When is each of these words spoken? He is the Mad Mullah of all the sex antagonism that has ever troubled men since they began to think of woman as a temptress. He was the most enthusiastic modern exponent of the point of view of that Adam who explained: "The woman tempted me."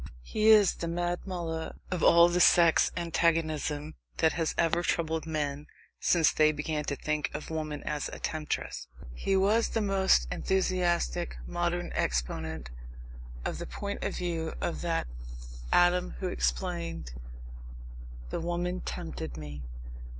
He 0.23 0.47
is 0.49 0.73
the 0.73 0.87
Mad 0.87 1.19
Mullah 1.27 1.75
of 1.91 2.01
all 2.01 2.27
the 2.27 2.39
sex 2.39 2.91
antagonism 2.97 3.93
that 4.17 4.33
has 4.33 4.55
ever 4.57 4.81
troubled 4.81 5.27
men 5.27 5.67
since 5.99 6.31
they 6.31 6.51
began 6.51 6.83
to 6.85 6.95
think 6.95 7.29
of 7.35 7.51
woman 7.51 7.83
as 7.83 8.09
a 8.09 8.17
temptress. 8.17 8.87
He 9.13 9.35
was 9.35 9.69
the 9.69 9.79
most 9.81 10.27
enthusiastic 10.31 11.37
modern 11.45 11.91
exponent 11.93 12.71
of 13.45 13.59
the 13.59 13.67
point 13.67 14.03
of 14.03 14.15
view 14.15 14.55
of 14.59 14.81
that 14.81 15.05
Adam 15.71 16.15
who 16.19 16.29
explained: 16.29 17.11
"The 18.31 18.39
woman 18.39 18.79
tempted 18.81 19.37
me." 19.37 19.61